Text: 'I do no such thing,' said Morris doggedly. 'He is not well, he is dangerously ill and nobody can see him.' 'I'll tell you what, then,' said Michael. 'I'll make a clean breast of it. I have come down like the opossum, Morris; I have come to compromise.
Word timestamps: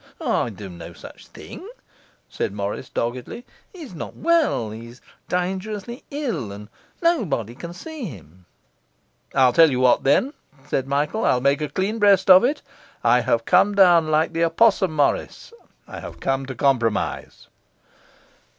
'I 0.19 0.49
do 0.49 0.67
no 0.67 0.93
such 0.93 1.27
thing,' 1.27 1.69
said 2.27 2.53
Morris 2.53 2.89
doggedly. 2.89 3.45
'He 3.71 3.83
is 3.83 3.93
not 3.93 4.15
well, 4.15 4.71
he 4.71 4.87
is 4.87 4.99
dangerously 5.29 6.03
ill 6.09 6.51
and 6.51 6.69
nobody 7.03 7.53
can 7.53 7.71
see 7.71 8.05
him.' 8.05 8.47
'I'll 9.35 9.53
tell 9.53 9.69
you 9.69 9.79
what, 9.79 10.03
then,' 10.03 10.33
said 10.65 10.87
Michael. 10.87 11.23
'I'll 11.23 11.39
make 11.41 11.61
a 11.61 11.69
clean 11.69 11.99
breast 11.99 12.31
of 12.31 12.43
it. 12.43 12.63
I 13.03 13.19
have 13.19 13.45
come 13.45 13.75
down 13.75 14.09
like 14.09 14.33
the 14.33 14.43
opossum, 14.43 14.95
Morris; 14.95 15.53
I 15.87 15.99
have 15.99 16.19
come 16.19 16.47
to 16.47 16.55
compromise. 16.55 17.47